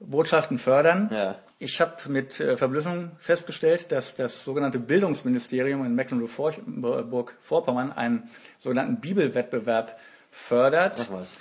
Botschaften 0.00 0.58
fördern. 0.58 1.10
Ja. 1.12 1.36
Ich 1.58 1.80
habe 1.80 1.94
mit 2.08 2.40
äh, 2.40 2.56
Verblüffung 2.56 3.12
festgestellt, 3.18 3.92
dass 3.92 4.14
das 4.14 4.44
sogenannte 4.44 4.78
Bildungsministerium 4.78 5.86
in 5.86 5.94
Mecklenburg-Vorpommern 5.94 7.92
einen 7.92 8.28
sogenannten 8.58 9.00
Bibelwettbewerb 9.00 9.96
fördert. 10.36 10.98
Ach 11.00 11.12
was. 11.12 11.38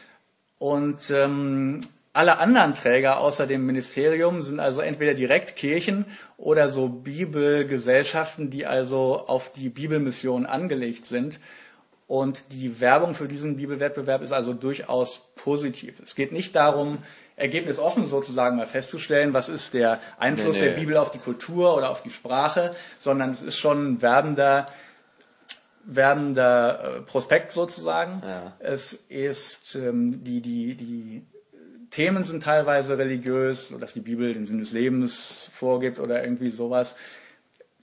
Und 0.57 1.11
ähm, 1.11 1.81
alle 2.13 2.37
anderen 2.39 2.73
Träger 2.73 3.19
außer 3.19 3.45
dem 3.45 3.65
Ministerium 3.65 4.41
sind 4.41 4.59
also 4.59 4.79
entweder 4.79 5.13
direkt 5.13 5.57
Kirchen 5.57 6.05
oder 6.37 6.69
so 6.69 6.87
Bibelgesellschaften, 6.87 8.49
die 8.49 8.65
also 8.65 9.27
auf 9.27 9.51
die 9.51 9.69
Bibelmission 9.69 10.45
angelegt 10.45 11.05
sind. 11.05 11.39
Und 12.07 12.53
die 12.53 12.79
Werbung 12.79 13.15
für 13.15 13.27
diesen 13.27 13.57
Bibelwettbewerb 13.57 14.21
ist 14.21 14.31
also 14.31 14.53
durchaus 14.53 15.31
positiv. 15.35 15.99
Es 15.99 16.15
geht 16.15 16.31
nicht 16.31 16.55
darum, 16.55 16.99
ergebnisoffen 17.35 18.05
sozusagen 18.05 18.55
mal 18.55 18.67
festzustellen, 18.67 19.33
was 19.33 19.49
ist 19.49 19.73
der 19.73 19.99
Einfluss 20.17 20.55
nee, 20.55 20.61
nee. 20.61 20.69
der 20.69 20.75
Bibel 20.77 20.97
auf 20.97 21.11
die 21.11 21.19
Kultur 21.19 21.75
oder 21.75 21.89
auf 21.89 22.01
die 22.01 22.11
Sprache, 22.11 22.73
sondern 22.97 23.31
es 23.31 23.41
ist 23.41 23.57
schon 23.57 23.93
ein 23.93 24.01
werbender, 24.01 24.67
werbender 25.85 26.97
äh, 26.97 27.01
Prospekt 27.01 27.51
sozusagen. 27.51 28.21
Ja. 28.25 28.53
Es 28.59 28.93
ist 28.93 29.75
ähm, 29.75 30.23
die, 30.23 30.41
die, 30.41 30.75
die 30.75 31.25
Themen 31.89 32.23
sind 32.23 32.43
teilweise 32.43 32.97
religiös, 32.97 33.73
dass 33.79 33.93
die 33.93 34.01
Bibel 34.01 34.33
den 34.33 34.45
Sinn 34.45 34.59
des 34.59 34.71
Lebens 34.71 35.49
vorgibt 35.53 35.99
oder 35.99 36.23
irgendwie 36.23 36.49
sowas. 36.49 36.95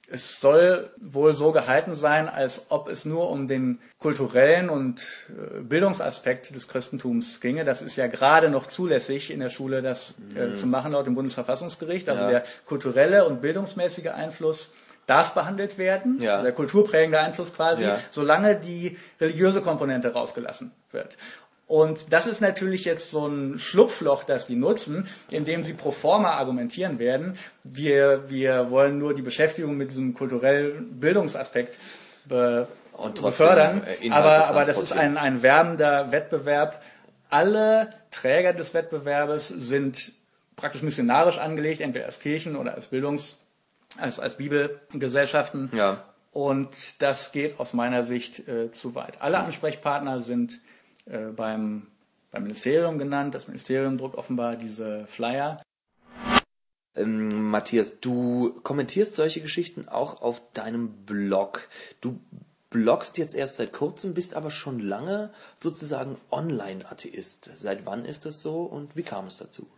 Es 0.08 0.40
soll 0.40 0.90
wohl 1.00 1.32
so 1.32 1.52
gehalten 1.52 1.94
sein, 1.94 2.28
als 2.28 2.66
ob 2.68 2.88
es 2.88 3.06
nur 3.06 3.30
um 3.30 3.46
den 3.46 3.78
kulturellen 3.98 4.68
und 4.68 5.02
äh, 5.30 5.60
Bildungsaspekt 5.60 6.54
des 6.54 6.68
Christentums 6.68 7.40
ginge. 7.40 7.64
Das 7.64 7.80
ist 7.80 7.96
ja 7.96 8.08
gerade 8.08 8.50
noch 8.50 8.66
zulässig 8.66 9.30
in 9.30 9.40
der 9.40 9.48
Schule, 9.48 9.80
das 9.80 10.16
äh, 10.36 10.48
mhm. 10.48 10.56
zu 10.56 10.66
machen 10.66 10.92
laut 10.92 11.06
dem 11.06 11.14
Bundesverfassungsgericht. 11.14 12.10
Also 12.10 12.24
ja. 12.24 12.30
der 12.30 12.42
kulturelle 12.66 13.24
und 13.24 13.40
bildungsmäßige 13.40 14.08
Einfluss 14.08 14.72
darf 15.12 15.34
behandelt 15.34 15.76
werden, 15.76 16.18
ja. 16.20 16.42
der 16.42 16.52
kulturprägende 16.52 17.20
Einfluss 17.20 17.52
quasi, 17.52 17.84
ja. 17.84 17.98
solange 18.10 18.56
die 18.56 18.96
religiöse 19.20 19.60
Komponente 19.60 20.12
rausgelassen 20.12 20.72
wird. 20.90 21.18
Und 21.66 22.12
das 22.12 22.26
ist 22.26 22.40
natürlich 22.40 22.84
jetzt 22.84 23.10
so 23.10 23.26
ein 23.26 23.58
Schlupfloch, 23.58 24.24
das 24.24 24.46
die 24.46 24.56
nutzen, 24.56 25.06
indem 25.30 25.64
sie 25.64 25.74
pro 25.74 25.90
forma 25.90 26.30
argumentieren 26.30 26.98
werden. 26.98 27.36
Wir, 27.62 28.24
wir 28.28 28.70
wollen 28.70 28.98
nur 28.98 29.14
die 29.14 29.22
Beschäftigung 29.22 29.76
mit 29.76 29.90
diesem 29.90 30.14
kulturellen 30.14 30.98
Bildungsaspekt 30.98 31.78
be 32.24 32.66
befördern. 33.22 33.82
Äh, 34.02 34.10
aber, 34.10 34.48
aber 34.48 34.64
das 34.64 34.78
ist 34.78 34.92
ein, 34.92 35.16
ein 35.16 35.42
werbender 35.42 36.12
Wettbewerb. 36.12 36.82
Alle 37.30 37.92
Träger 38.10 38.52
des 38.52 38.74
Wettbewerbes 38.74 39.48
sind 39.48 40.12
praktisch 40.56 40.82
missionarisch 40.82 41.38
angelegt, 41.38 41.80
entweder 41.80 42.04
als 42.04 42.20
Kirchen 42.20 42.56
oder 42.56 42.74
als 42.74 42.88
Bildungs 42.88 43.38
als, 43.98 44.20
als 44.20 44.36
Bibelgesellschaften. 44.36 45.70
Ja. 45.74 46.04
Und 46.32 47.02
das 47.02 47.32
geht 47.32 47.60
aus 47.60 47.74
meiner 47.74 48.04
Sicht 48.04 48.48
äh, 48.48 48.72
zu 48.72 48.94
weit. 48.94 49.20
Alle 49.20 49.38
Ansprechpartner 49.38 50.22
sind 50.22 50.60
äh, 51.04 51.26
beim, 51.26 51.88
beim 52.30 52.44
Ministerium 52.44 52.98
genannt. 52.98 53.34
Das 53.34 53.48
Ministerium 53.48 53.98
druckt 53.98 54.16
offenbar 54.16 54.56
diese 54.56 55.06
Flyer. 55.06 55.62
Ähm, 56.94 57.50
Matthias, 57.50 58.00
du 58.00 58.60
kommentierst 58.62 59.14
solche 59.14 59.40
Geschichten 59.40 59.88
auch 59.88 60.22
auf 60.22 60.40
deinem 60.52 61.04
Blog. 61.04 61.68
Du 62.00 62.18
bloggst 62.70 63.18
jetzt 63.18 63.34
erst 63.34 63.56
seit 63.56 63.72
kurzem, 63.74 64.14
bist 64.14 64.34
aber 64.34 64.50
schon 64.50 64.80
lange 64.80 65.30
sozusagen 65.58 66.16
Online-Atheist. 66.30 67.50
Seit 67.52 67.84
wann 67.84 68.06
ist 68.06 68.24
das 68.24 68.40
so 68.40 68.62
und 68.62 68.96
wie 68.96 69.02
kam 69.02 69.26
es 69.26 69.36
dazu? 69.36 69.68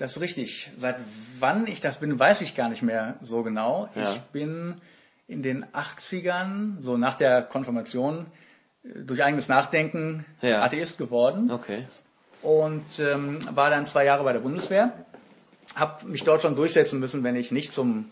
Das 0.00 0.12
ist 0.16 0.20
richtig. 0.22 0.70
Seit 0.76 0.96
wann 1.38 1.66
ich 1.66 1.80
das 1.80 1.98
bin, 1.98 2.18
weiß 2.18 2.40
ich 2.40 2.56
gar 2.56 2.68
nicht 2.70 2.82
mehr 2.82 3.16
so 3.20 3.42
genau. 3.42 3.88
Ja. 3.94 4.12
Ich 4.14 4.20
bin 4.32 4.80
in 5.28 5.42
den 5.42 5.64
80ern, 5.66 6.80
so 6.80 6.96
nach 6.96 7.14
der 7.14 7.42
Konfirmation, 7.42 8.26
äh, 8.82 9.00
durch 9.04 9.22
eigenes 9.22 9.48
Nachdenken 9.48 10.24
Ja. 10.40 10.62
Atheist 10.62 10.98
geworden 10.98 11.50
Okay. 11.50 11.86
und 12.42 12.98
ähm, 12.98 13.38
war 13.54 13.70
dann 13.70 13.86
zwei 13.86 14.04
Jahre 14.04 14.24
bei 14.24 14.32
der 14.32 14.40
Bundeswehr. 14.40 14.92
Hab 15.76 16.02
mich 16.04 16.24
dort 16.24 16.42
schon 16.42 16.56
durchsetzen 16.56 16.98
müssen, 16.98 17.22
wenn 17.22 17.36
ich 17.36 17.52
nicht 17.52 17.72
zum 17.72 18.10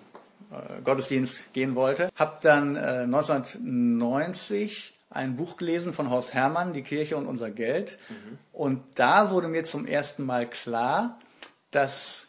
äh, 0.52 0.80
Gottesdienst 0.82 1.52
gehen 1.54 1.74
wollte. 1.74 2.10
Hab 2.16 2.40
dann 2.42 2.76
äh, 2.76 3.02
1990 3.04 4.94
ein 5.10 5.36
Buch 5.36 5.56
gelesen 5.56 5.94
von 5.94 6.10
Horst 6.10 6.34
Herrmann, 6.34 6.72
Die 6.74 6.82
Kirche 6.82 7.16
und 7.16 7.26
unser 7.26 7.50
Geld. 7.50 7.98
Und 8.52 8.82
da 8.94 9.30
wurde 9.30 9.48
mir 9.48 9.64
zum 9.64 9.86
ersten 9.86 10.24
Mal 10.24 10.46
klar, 10.46 11.18
dass 11.70 12.28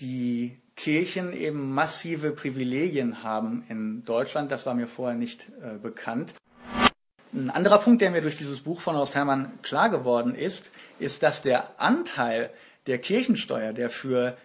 die 0.00 0.58
Kirchen 0.76 1.32
eben 1.32 1.72
massive 1.72 2.32
Privilegien 2.32 3.22
haben 3.22 3.64
in 3.68 4.04
Deutschland. 4.04 4.52
Das 4.52 4.66
war 4.66 4.74
mir 4.74 4.86
vorher 4.86 5.16
nicht 5.16 5.48
äh, 5.62 5.78
bekannt. 5.78 6.34
Ein 7.32 7.50
anderer 7.50 7.78
Punkt, 7.78 8.02
der 8.02 8.10
mir 8.10 8.20
durch 8.20 8.36
dieses 8.36 8.60
Buch 8.60 8.80
von 8.80 8.96
Horst 8.96 9.14
Herrmann 9.14 9.58
klar 9.62 9.90
geworden 9.90 10.34
ist, 10.34 10.70
ist, 10.98 11.22
dass 11.22 11.42
der 11.42 11.80
Anteil 11.80 12.50
der 12.86 12.98
Kirchensteuer, 12.98 13.72
der 13.72 13.90
für 13.90 14.36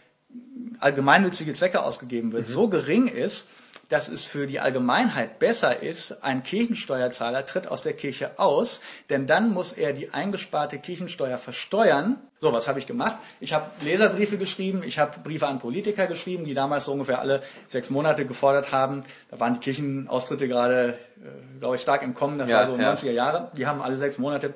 allgemeinnützige 0.79 1.53
Zwecke 1.53 1.83
ausgegeben 1.83 2.31
wird, 2.31 2.47
so 2.47 2.69
gering 2.69 3.07
ist, 3.07 3.47
dass 3.91 4.07
es 4.07 4.23
für 4.23 4.47
die 4.47 4.61
Allgemeinheit 4.61 5.37
besser 5.37 5.83
ist, 5.83 6.23
ein 6.23 6.43
Kirchensteuerzahler 6.43 7.45
tritt 7.45 7.67
aus 7.67 7.81
der 7.83 7.91
Kirche 7.93 8.39
aus, 8.39 8.79
denn 9.09 9.27
dann 9.27 9.51
muss 9.51 9.73
er 9.73 9.91
die 9.91 10.13
eingesparte 10.13 10.77
Kirchensteuer 10.79 11.37
versteuern. 11.37 12.17
So, 12.39 12.53
was 12.53 12.69
habe 12.69 12.79
ich 12.79 12.87
gemacht? 12.87 13.17
Ich 13.41 13.53
habe 13.53 13.65
Leserbriefe 13.81 14.37
geschrieben, 14.37 14.81
ich 14.85 14.97
habe 14.97 15.19
Briefe 15.19 15.45
an 15.47 15.59
Politiker 15.59 16.07
geschrieben, 16.07 16.45
die 16.45 16.53
damals 16.53 16.85
so 16.85 16.93
ungefähr 16.93 17.19
alle 17.19 17.41
sechs 17.67 17.89
Monate 17.89 18.25
gefordert 18.25 18.71
haben. 18.71 19.01
Da 19.29 19.39
waren 19.41 19.55
die 19.55 19.59
Kirchenaustritte 19.59 20.47
gerade, 20.47 20.97
äh, 21.21 21.59
glaube 21.59 21.75
ich, 21.75 21.81
stark 21.81 22.01
im 22.01 22.13
Kommen, 22.13 22.37
das 22.37 22.49
Ja, 22.49 22.59
war 22.59 22.67
so 22.67 22.77
ja. 22.77 22.93
90er 22.93 23.11
Jahre. 23.11 23.51
Die 23.57 23.67
haben 23.67 23.81
alle 23.81 23.97
sechs 23.97 24.17
Monate 24.17 24.53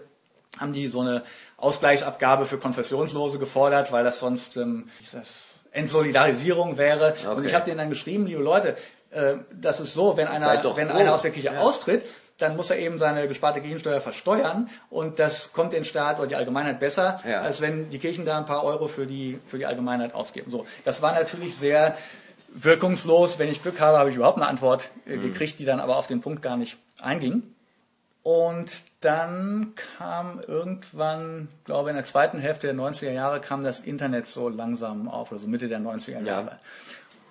haben 0.58 0.72
die 0.72 0.88
so 0.88 1.02
eine 1.02 1.24
Ausgleichsabgabe 1.58 2.46
für 2.46 2.58
Konfessionslose 2.58 3.40
gefordert, 3.40 3.92
weil 3.92 4.06
das 4.06 4.20
sonst 4.20 4.56
ähm, 4.56 4.88
das 5.12 5.60
Entsolidarisierung 5.72 6.78
wäre. 6.78 7.14
Und 7.26 7.28
Okay. 7.40 7.48
ich 7.48 7.54
habe 7.54 7.66
denen 7.66 7.78
dann 7.78 7.90
geschrieben, 7.90 8.26
liebe 8.26 8.42
Leute, 8.42 8.78
äh, 9.16 9.36
das 9.54 9.80
ist 9.80 9.94
so, 9.94 10.18
wenn 10.18 10.28
einer, 10.28 10.48
wenn 10.76 10.90
froh. 10.90 10.98
einer 10.98 11.14
aus 11.16 11.24
der 11.24 11.32
Kirche 11.32 11.54
Ja. 11.54 11.60
austritt, 11.62 12.06
dann 12.38 12.56
muss 12.58 12.70
er 12.70 12.78
eben 12.78 12.98
seine 12.98 13.28
gesparte 13.30 13.62
Kirchensteuer 13.62 14.02
versteuern 14.02 14.70
und 14.90 15.20
das 15.20 15.54
kommt 15.54 15.72
den 15.72 15.86
Staat 15.86 16.20
oder 16.20 16.28
die 16.28 16.36
Allgemeinheit 16.36 16.80
besser, 16.82 17.22
Ja. 17.26 17.42
als 17.42 17.62
wenn 17.62 17.90
die 17.90 17.98
Kirchen 17.98 18.26
da 18.26 18.38
ein 18.38 18.46
paar 18.46 18.64
Euro 18.66 18.88
für 18.88 19.08
die, 19.08 19.40
für 19.48 19.58
die 19.58 19.66
Allgemeinheit 19.66 20.14
ausgeben. 20.14 20.52
So, 20.52 20.66
das 20.84 21.02
war 21.02 21.14
natürlich 21.14 21.56
sehr 21.56 21.96
wirkungslos. 22.54 23.40
Wenn 23.40 23.50
ich 23.50 23.62
Glück 23.64 23.80
habe, 23.80 23.98
habe 23.98 24.10
ich 24.10 24.16
überhaupt 24.18 24.38
eine 24.38 24.48
Antwort 24.48 24.90
äh, 25.06 25.18
gekriegt, 25.18 25.60
die 25.60 25.66
dann 25.66 25.80
aber 25.80 25.98
auf 25.98 26.08
den 26.08 26.22
Punkt 26.22 26.42
gar 26.42 26.58
nicht 26.58 26.78
einging. 27.02 27.44
Und 28.24 28.82
dann 29.02 29.74
kam 29.98 30.42
irgendwann, 30.48 31.48
glaube 31.64 31.92
in 31.92 31.96
der 31.96 32.06
zweiten 32.06 32.40
Hälfte 32.40 32.68
der 32.68 32.76
90er 32.76 33.12
Jahre, 33.12 33.40
kam 33.40 33.64
das 33.64 33.80
Internet 33.80 34.26
so 34.28 34.50
langsam 34.50 35.08
auf, 35.08 35.32
also 35.32 35.48
Mitte 35.48 35.68
der 35.68 35.80
90er 35.80 36.24
Jahre. 36.24 36.58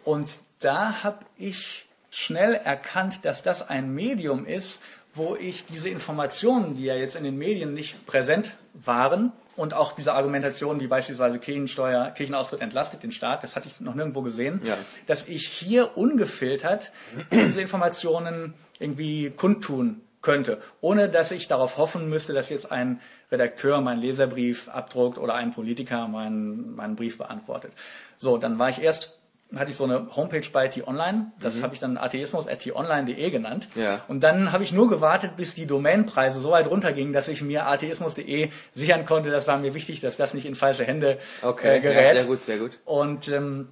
Und 0.05 0.39
da 0.61 1.03
habe 1.03 1.25
ich 1.37 1.87
schnell 2.11 2.55
erkannt, 2.55 3.25
dass 3.25 3.43
das 3.43 3.69
ein 3.69 3.95
Medium 3.95 4.47
ist, 4.47 4.83
wo 5.15 5.37
ich 5.37 5.65
diese 5.67 5.89
Informationen, 5.89 6.75
die 6.75 6.85
ja 6.85 6.95
jetzt 6.97 7.17
in 7.17 7.25
den 7.25 7.37
Medien 7.37 7.75
nicht 7.75 8.07
präsent 8.07 8.57
waren, 8.75 9.33
und 9.57 9.73
auch 9.75 9.93
diese 9.93 10.15
Argumentation, 10.15 10.81
wie 10.81 10.89
beispielsweise 10.89 11.39
Kirchensteuer, 11.39 12.11
Kirchenaustritt 12.11 12.61
entlastet 12.61 13.03
den 13.03 13.13
Staat, 13.13 13.45
das 13.45 13.55
hatte 13.55 13.69
ich 13.69 13.81
noch 13.81 13.95
nirgendwo 13.95 14.23
gesehen, 14.23 14.61
Ja. 14.65 14.77
dass 15.07 15.29
ich 15.29 15.47
hier 15.47 15.97
ungefiltert 15.97 16.91
diese 17.31 17.61
Informationen 17.61 18.55
irgendwie 18.81 19.31
kundtun 19.31 20.01
könnte, 20.23 20.61
ohne 20.81 21.09
dass 21.09 21.31
ich 21.31 21.47
darauf 21.47 21.77
hoffen 21.77 22.09
müsste, 22.09 22.33
dass 22.33 22.49
jetzt 22.49 22.73
ein 22.73 23.01
Redakteur 23.31 23.81
meinen 23.81 24.01
Leserbrief 24.01 24.69
abdruckt 24.69 25.19
oder 25.19 25.35
ein 25.35 25.53
Politiker 25.53 26.09
meinen, 26.09 26.75
meinen 26.75 26.97
Brief 26.97 27.19
beantwortet. 27.19 27.73
So, 28.17 28.39
dann 28.39 28.59
war 28.59 28.71
ich 28.71 28.83
erst, 28.83 29.21
hatte 29.55 29.71
ich 29.71 29.77
so 29.77 29.85
eine 29.85 30.15
Homepage 30.17 30.47
bei 30.53 30.69
T-Online, 30.69 31.33
das 31.41 31.63
habe 31.63 31.75
ich 31.75 31.81
dann 31.81 31.97
atheismus.tonline.de 31.97 33.31
genannt. 33.31 33.69
Ja. 33.75 34.03
Und 34.09 34.21
dann 34.21 34.53
habe 34.53 34.65
ich 34.65 34.73
nur 34.73 34.89
gewartet, 34.89 35.37
bis 35.37 35.55
die 35.55 35.67
Domainpreise 35.67 36.41
so 36.41 36.51
weit 36.51 36.69
runtergingen, 36.69 37.13
dass 37.13 37.29
ich 37.29 37.43
mir 37.43 37.67
atheismus.de 37.67 38.51
sichern 38.73 39.05
konnte. 39.05 39.31
Das 39.31 39.47
war 39.47 39.59
mir 39.59 39.75
wichtig, 39.75 40.01
dass 40.01 40.17
das 40.17 40.35
nicht 40.35 40.47
in 40.47 40.55
falsche 40.55 40.85
Hände 40.85 41.19
Okay, 41.43 41.77
äh, 41.77 41.81
gerät. 41.81 42.07
ja, 42.07 42.15
sehr 42.15 42.25
gut, 42.25 42.43
sehr 42.43 42.59
gut. 42.59 42.79
Und 42.85 43.29
ähm, 43.29 43.69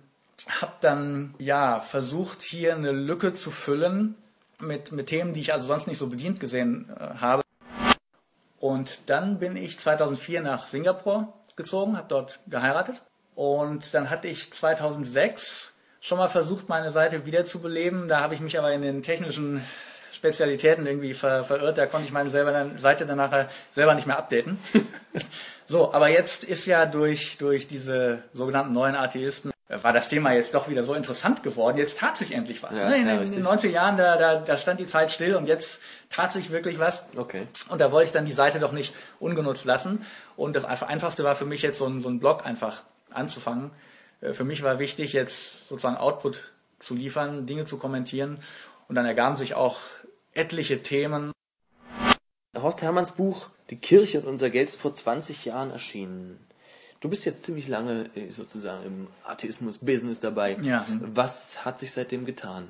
habe 0.60 0.72
dann 0.80 1.34
ja 1.38 1.80
versucht, 1.80 2.42
hier 2.42 2.74
eine 2.74 2.92
Lücke 2.92 3.34
zu 3.34 3.50
füllen 3.50 4.14
mit, 4.60 4.92
mit 4.92 5.08
Themen, 5.08 5.32
die 5.34 5.40
ich 5.40 5.52
also 5.52 5.66
sonst 5.66 5.86
nicht 5.86 5.98
so 5.98 6.06
bedient 6.08 6.38
gesehen 6.40 6.90
äh, 6.98 7.14
habe. 7.20 7.42
Und 8.60 9.00
dann 9.06 9.38
bin 9.38 9.56
ich 9.56 9.80
2004 9.80 10.42
nach 10.42 10.66
Singapur 10.66 11.34
gezogen, 11.56 11.96
habe 11.96 12.06
dort 12.08 12.40
geheiratet. 12.46 13.02
Und 13.34 13.94
dann 13.94 14.10
hatte 14.10 14.28
ich 14.28 14.52
2006 14.52 15.72
schon 16.00 16.18
mal 16.18 16.28
versucht, 16.28 16.68
meine 16.68 16.90
Seite 16.90 17.24
wiederzubeleben. 17.26 18.08
Da 18.08 18.20
habe 18.20 18.34
ich 18.34 18.40
mich 18.40 18.58
aber 18.58 18.72
in 18.72 18.82
den 18.82 19.02
technischen 19.02 19.62
Spezialitäten 20.12 20.86
irgendwie 20.86 21.14
ver 21.14 21.44
verirrt. 21.44 21.78
Da 21.78 21.86
konnte 21.86 22.06
ich 22.06 22.12
meine 22.12 22.30
selber, 22.30 22.70
Seite 22.78 23.06
dann 23.06 23.16
nachher 23.16 23.48
selber 23.70 23.94
nicht 23.94 24.06
mehr 24.06 24.18
updaten. 24.18 24.58
so, 25.66 25.92
aber 25.92 26.08
jetzt 26.08 26.44
ist 26.44 26.66
ja 26.66 26.86
durch, 26.86 27.38
durch 27.38 27.68
diese 27.68 28.22
sogenannten 28.32 28.72
neuen 28.72 28.94
Atheisten 28.94 29.50
äh, 29.68 29.82
war 29.82 29.92
das 29.92 30.08
Thema 30.08 30.32
jetzt 30.32 30.54
doch 30.54 30.68
wieder 30.68 30.82
so 30.82 30.94
interessant 30.94 31.42
geworden. 31.42 31.78
Jetzt 31.78 31.98
tat 31.98 32.16
sich 32.18 32.32
endlich 32.32 32.62
was. 32.62 32.78
Ja, 32.78 32.88
ne? 32.90 32.96
In, 32.98 33.06
ja, 33.08 33.16
den- 33.16 33.24
in 33.26 33.32
den 33.32 33.46
90er 33.46 33.68
Jahren, 33.70 33.96
da, 33.96 34.16
da, 34.16 34.36
da 34.40 34.56
stand 34.58 34.80
die 34.80 34.86
Zeit 34.86 35.10
still 35.10 35.34
und 35.36 35.46
jetzt 35.46 35.80
tat 36.10 36.32
sich 36.32 36.50
wirklich 36.50 36.78
was. 36.78 37.06
Okay. 37.16 37.46
Und 37.68 37.80
da 37.80 37.90
wollte 37.90 38.08
ich 38.08 38.12
dann 38.12 38.26
die 38.26 38.32
Seite 38.32 38.58
doch 38.60 38.72
nicht 38.72 38.92
ungenutzt 39.18 39.64
lassen. 39.64 40.04
Und 40.36 40.54
das 40.54 40.64
einfach- 40.64 40.88
Einfachste 40.88 41.24
war 41.24 41.36
für 41.36 41.46
mich 41.46 41.62
jetzt 41.62 41.78
so 41.78 41.86
ein, 41.86 42.00
so 42.02 42.08
ein 42.10 42.20
Blog 42.20 42.44
einfach 42.44 42.82
anzufangen. 43.14 43.70
Äh, 44.20 44.32
Für 44.32 44.44
mich 44.44 44.62
war 44.62 44.78
wichtig, 44.78 45.12
jetzt 45.12 45.68
sozusagen 45.68 45.96
Output 45.96 46.52
zu 46.78 46.94
liefern, 46.94 47.46
Dinge 47.46 47.64
zu 47.64 47.78
kommentieren. 47.78 48.38
Und 48.88 48.96
dann 48.96 49.06
ergaben 49.06 49.36
sich 49.36 49.54
auch 49.54 49.78
etliche 50.32 50.82
Themen. 50.82 51.32
Horst 52.56 52.82
Hermanns 52.82 53.12
Buch 53.12 53.48
Die 53.70 53.76
Kirche 53.76 54.20
und 54.20 54.26
unser 54.26 54.50
Geld 54.50 54.68
ist 54.68 54.80
vor 54.80 54.92
20 54.92 55.44
Jahren 55.44 55.70
erschienen. 55.70 56.38
Du 57.00 57.08
bist 57.08 57.24
jetzt 57.24 57.42
ziemlich 57.42 57.66
lange 57.66 58.10
äh, 58.14 58.30
sozusagen 58.30 58.84
im 58.84 59.06
Atheismus-Business 59.24 60.20
dabei. 60.20 60.56
Ja. 60.62 60.86
Was 61.00 61.64
hat 61.64 61.78
sich 61.78 61.92
seitdem 61.92 62.24
getan? 62.24 62.68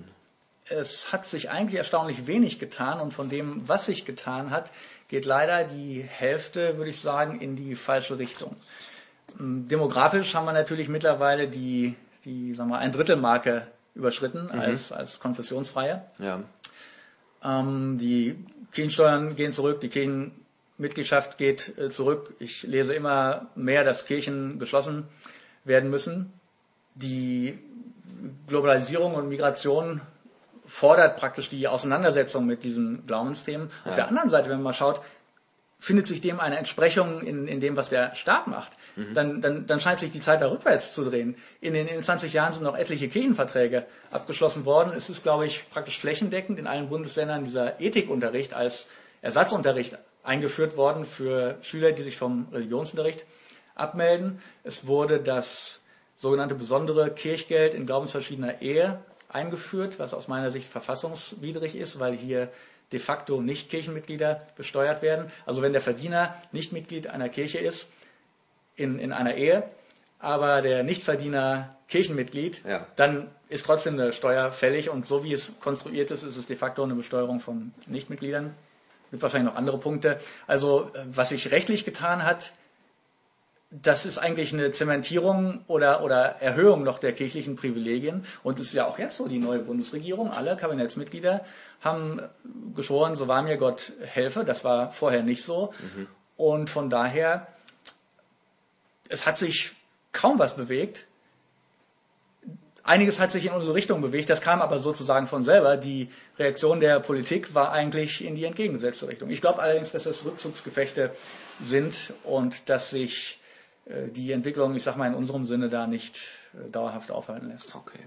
Es 0.69 1.13
hat 1.13 1.27
sich 1.27 1.51
eigentlich 1.51 1.77
erstaunlich 1.77 2.27
wenig 2.27 2.59
getan 2.59 3.01
und 3.01 3.13
von 3.13 3.29
dem, 3.29 3.69
was 3.69 3.87
sich 3.87 4.05
getan 4.07 4.51
hat, 4.51 4.73
geht 5.09 5.27
leider 5.27 5.65
die 5.65 6.03
Hälfte, 6.03 6.79
würde 6.79 6.91
ich 6.91 7.01
sagen, 7.01 7.41
in 7.41 7.57
die 7.57 7.75
falsche 7.75 8.19
Richtung. 8.19 8.57
Demografisch 9.39 10.35
haben 10.35 10.45
wir 10.45 10.53
natürlich 10.53 10.89
mittlerweile 10.89 11.49
die, 11.49 11.95
die 12.25 12.55
sagen 12.55 12.71
wir, 12.71 12.79
ein 12.79 12.93
Drittelmarke 12.93 13.67
überschritten 13.95 14.51
als, 14.51 14.93
als 14.93 15.21
konfessionsfreie. 15.21 16.03
Ja. 16.19 16.43
Ähm, 17.45 17.99
die 17.99 18.37
Kirchensteuern 18.73 19.37
gehen 19.37 19.53
zurück, 19.53 19.81
die 19.81 19.89
Kirchenmitgliedschaft 19.89 21.39
geht 21.39 21.77
äh, 21.79 21.91
zurück. 21.91 22.35
Ich 22.39 22.63
lese 22.63 22.95
immer 22.95 23.49
mehr, 23.55 23.85
dass 23.85 24.07
Kirchen 24.07 24.59
geschlossen 24.59 25.05
werden 25.65 25.91
müssen. 25.91 26.33
Die 26.95 27.59
Globalisierung 28.47 29.15
und 29.15 29.29
Migration 29.29 30.01
fordert 30.67 31.19
praktisch 31.19 31.49
die 31.49 31.69
Auseinandersetzung 31.69 32.47
mit 32.47 32.65
diesen 32.65 33.07
Glaubensthemen. 33.07 33.69
Auf 33.85 33.95
der 33.97 34.09
anderen 34.09 34.31
Seite, 34.31 34.49
wenn 34.49 34.57
man 34.57 34.65
mal 34.65 34.73
schaut, 34.73 35.01
findet 35.83 36.07
sich 36.07 36.21
dem 36.21 36.39
eine 36.39 36.59
Entsprechung 36.59 37.23
in, 37.23 37.49
in 37.49 37.59
dem, 37.59 37.77
was 37.77 37.89
der 37.89 38.15
Staat 38.15 38.47
macht, 38.47 38.77
dann, 39.15 39.41
dann, 39.43 39.67
dann 39.67 39.81
scheint 39.81 39.99
sich 39.99 40.13
die 40.13 40.21
Zeit 40.21 40.41
da 40.41 40.49
rückwärts 40.49 40.95
zu 40.95 41.03
drehen. 41.03 41.35
In 41.61 41.75
den, 41.75 41.89
in 41.89 41.95
den 41.95 42.05
20 42.05 42.33
Jahren 42.33 42.53
sind 42.53 42.63
noch 42.63 42.79
etliche 42.79 43.09
Kirchenverträge 43.09 43.85
abgeschlossen 44.13 44.65
worden. 44.65 44.93
Es 44.97 45.11
ist, 45.11 45.25
glaube 45.25 45.45
ich, 45.45 45.69
praktisch 45.71 45.99
flächendeckend 45.99 46.61
in 46.61 46.69
allen 46.69 46.89
Bundesländern 46.89 47.43
dieser 47.43 47.81
Ethikunterricht 47.81 48.55
als 48.55 48.87
Ersatzunterricht 49.23 49.99
eingeführt 50.23 50.77
worden 50.77 51.05
für 51.05 51.59
Schüler, 51.63 51.91
die 51.91 52.05
sich 52.05 52.17
vom 52.17 52.47
Religionsunterricht 52.53 53.27
abmelden. 53.75 54.41
Es 54.63 54.87
wurde 54.87 55.19
das 55.19 55.81
sogenannte 56.17 56.55
besondere 56.55 57.11
Kirchgeld 57.11 57.75
in 57.75 57.87
glaubensverschiedener 57.87 58.63
Ehe 58.63 59.01
eingeführt, 59.29 59.99
was 59.99 60.15
aus 60.15 60.29
meiner 60.29 60.53
Sicht 60.53 60.69
verfassungswidrig 60.71 61.75
ist, 61.75 61.99
weil 61.99 62.15
hier 62.15 62.53
de 62.93 63.01
facto 63.01 63.41
nicht 63.41 63.71
Kirchenmitglieder 63.71 64.47
besteuert 64.57 65.03
werden. 65.03 65.31
Also 65.47 65.63
wenn 65.63 65.73
der 65.73 65.83
Verdiener 65.83 66.37
nicht 66.53 66.73
Mitglied 66.73 67.07
einer 67.07 67.29
Kirche 67.29 67.59
ist, 67.59 67.93
in, 68.77 68.99
in 68.99 69.13
einer 69.13 69.35
Ehe, 69.35 69.65
aber 70.19 70.63
der 70.63 70.83
Nichtverdiener 70.83 71.77
Kirchenmitglied, 71.89 72.63
ja. 72.67 72.87
dann 72.97 73.29
ist 73.49 73.67
trotzdem 73.67 73.95
eine 73.95 74.13
Steuer 74.13 74.53
fällig 74.53 74.89
und 74.89 75.07
so 75.07 75.25
wie 75.25 75.33
es 75.33 75.59
konstruiert 75.61 76.11
ist, 76.11 76.23
ist 76.23 76.37
es 76.37 76.47
de 76.47 76.57
facto 76.57 76.83
eine 76.83 76.95
Besteuerung 76.95 77.41
von 77.41 77.73
Nichtmitgliedern. 77.87 78.55
Es 79.07 79.11
gibt 79.11 79.23
wahrscheinlich 79.23 79.53
noch 79.53 79.59
andere 79.59 79.79
Punkte. 79.79 80.19
Also 80.47 80.91
äh, 80.95 81.05
was 81.07 81.31
sich 81.31 81.51
rechtlich 81.51 81.85
getan 81.85 82.25
hat, 82.25 82.53
das 83.81 84.05
ist 84.05 84.19
eigentlich 84.19 84.53
eine 84.53 84.71
Zementierung 84.73 85.65
oder, 85.67 86.03
oder 86.05 86.43
Erhöhung 86.43 86.83
noch 86.83 86.99
der 86.99 87.15
kirchlichen 87.15 87.57
Privilegien. 87.57 88.27
Und 88.43 88.61
es 88.61 88.69
ist 88.69 88.75
ja 88.75 88.87
auch 88.87 88.99
jetzt 88.99 89.17
so, 89.17 89.29
die 89.29 89.39
neue 89.39 89.61
Bundesregierung, 89.61 90.31
alle 90.31 90.57
Kabinettsmitglieder 90.57 91.43
haben 91.81 92.21
geschworen, 92.77 93.15
so 93.15 93.29
war 93.29 93.41
mir 93.43 93.57
Gott 93.57 93.93
helfe. 94.03 94.45
Das 94.45 94.63
war 94.63 94.93
vorher 94.93 95.23
nicht 95.23 95.43
so. 95.43 95.73
Mhm. 95.97 96.07
Und 96.37 96.71
von 96.71 96.91
daher, 96.91 97.47
es 99.09 99.27
hat 99.27 99.39
sich 99.39 99.73
kaum 100.13 100.39
was 100.39 100.55
bewegt. 100.55 101.07
Einiges 102.85 103.21
hat 103.21 103.33
sich 103.33 103.47
in 103.47 103.53
unsere 103.53 103.75
Richtung 103.75 104.03
bewegt, 104.03 104.29
das 104.29 104.41
kam 104.41 104.61
aber 104.61 104.81
sozusagen 104.81 105.29
von 105.29 105.45
selber. 105.45 105.77
Die 105.77 106.11
Reaktion 106.39 106.81
der 106.81 107.01
Politik 107.01 107.55
war 107.55 107.73
eigentlich 107.73 108.25
in 108.25 108.35
die 108.35 108.45
entgegengesetzte 108.45 109.09
Richtung. 109.09 109.31
Ich 109.31 109.41
glaube 109.41 109.63
allerdings, 109.63 109.93
dass 109.93 110.03
das 110.03 110.25
Rückzugsgefechte 110.25 111.11
sind 111.61 112.13
und 112.25 112.69
dass 112.69 112.91
sich 112.91 113.39
die 113.87 114.33
Entwicklung, 114.33 114.77
ich 114.77 114.83
sag 114.83 114.97
mal, 114.97 115.09
in 115.09 115.15
unserem 115.15 115.45
Sinne 115.45 115.69
da 115.69 115.87
nicht 115.87 116.27
äh, 116.55 116.71
dauerhaft 116.71 117.11
aufhalten 117.11 117.49
lässt. 117.49 117.75
Okay. 117.75 117.99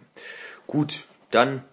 Gut, 0.68 1.06
dann, 1.32 1.64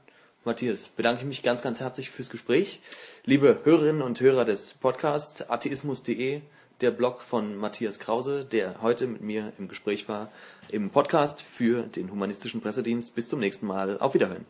Matthias, 0.44 0.88
bedanke 0.88 1.20
ich 1.20 1.26
mich 1.26 1.42
ganz, 1.42 1.62
ganz 1.62 1.80
herzlich 1.80 2.10
fürs 2.10 2.30
Gespräch. 2.30 2.80
Liebe 3.24 3.60
Hörerinnen 3.64 4.02
und 4.02 4.20
Hörer 4.20 4.44
des 4.44 4.74
Podcasts 4.74 5.48
atheismus.de, 5.48 6.40
der 6.80 6.90
Blog 6.90 7.22
von 7.22 7.56
Matthias 7.56 8.00
Krause, 8.00 8.44
der 8.44 8.82
heute 8.82 9.06
mit 9.06 9.20
mir 9.20 9.52
im 9.58 9.68
Gespräch 9.68 10.08
war, 10.08 10.32
im 10.68 10.90
Podcast 10.90 11.40
für 11.40 11.82
den 11.84 12.10
humanistischen 12.10 12.60
Pressedienst. 12.60 13.14
Bis 13.14 13.28
zum 13.28 13.38
nächsten 13.38 13.66
Mal. 13.66 13.98
Auf 13.98 14.14
Wiederhören. 14.14 14.44